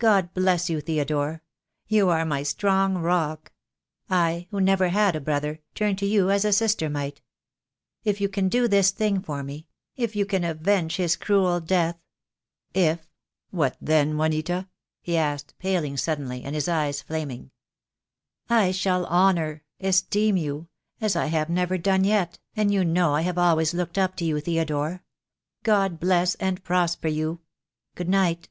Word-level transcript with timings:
God 0.00 0.34
bless 0.34 0.68
you, 0.68 0.80
Theodore. 0.80 1.44
You 1.86 2.08
are 2.08 2.24
my 2.24 2.42
strong 2.42 2.98
rock. 2.98 3.52
I, 4.08 4.48
who 4.50 4.60
never 4.60 4.88
had 4.88 5.14
a 5.14 5.20
brother, 5.20 5.60
turn 5.76 5.94
to 5.94 6.06
you 6.06 6.28
as 6.28 6.44
a 6.44 6.52
sister 6.52 6.90
might. 6.90 7.22
If 8.02 8.20
you 8.20 8.28
can 8.28 8.48
do 8.48 8.66
this 8.66 8.90
thing 8.90 9.20
for 9.22 9.44
me— 9.44 9.68
if 9.96 10.16
you 10.16 10.26
can 10.26 10.42
avenge 10.42 10.96
his 10.96 11.14
cruel 11.14 11.60
death" 11.60 11.96
"If— 12.74 13.08
what 13.60 13.76
then, 13.80 14.16
Juanita?" 14.16 14.68
he 15.02 15.16
asked, 15.16 15.54
paling 15.60 15.96
suddenly, 15.96 16.42
and 16.42 16.56
his 16.56 16.66
eyes 16.66 17.00
flaming. 17.00 17.52
"I 18.48 18.72
shall 18.72 19.06
honour— 19.06 19.62
esteem 19.78 20.36
you— 20.36 20.66
as 21.00 21.14
I 21.14 21.26
have 21.26 21.48
never 21.48 21.78
done 21.78 22.02
yet, 22.02 22.40
and 22.56 22.74
you 22.74 22.84
know 22.84 23.14
I 23.14 23.20
have 23.20 23.38
always 23.38 23.72
looked 23.72 23.98
up 23.98 24.16
to 24.16 24.24
you, 24.24 24.40
Theo 24.40 24.64
dore. 24.64 25.04
God 25.62 26.00
bless 26.00 26.34
and 26.40 26.60
prosper 26.64 27.06
you. 27.06 27.42
Good 27.94 28.08
night." 28.08 28.48